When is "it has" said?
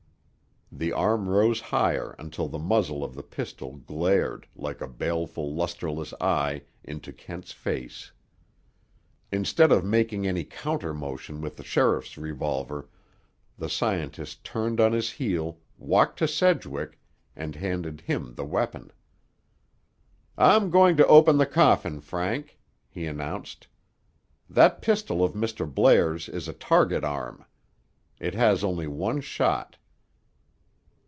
28.21-28.63